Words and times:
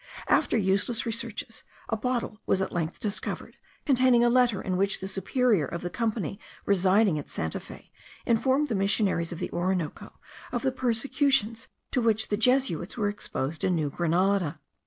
After 0.27 0.57
useless 0.57 1.05
researches, 1.05 1.61
a 1.87 1.95
bottle 1.95 2.39
was 2.47 2.59
at 2.59 2.71
length 2.71 2.99
discovered, 2.99 3.57
containing 3.85 4.23
a 4.23 4.31
letter, 4.31 4.59
in 4.59 4.75
which 4.75 4.99
the 4.99 5.07
Superior 5.07 5.67
of 5.67 5.83
the 5.83 5.91
company 5.91 6.39
residing 6.65 7.19
at 7.19 7.29
Santa 7.29 7.59
Fe 7.59 7.91
informed 8.25 8.67
the 8.69 8.73
missionaries 8.73 9.31
of 9.31 9.37
the 9.37 9.51
Orinoco 9.51 10.17
of 10.51 10.63
the 10.63 10.71
persecutions 10.71 11.67
to 11.91 12.01
which 12.01 12.29
the 12.29 12.37
Jesuits 12.37 12.97
were 12.97 13.09
exposed 13.09 13.63
in 13.63 13.75
New 13.75 13.91
Grenada. 13.91 14.59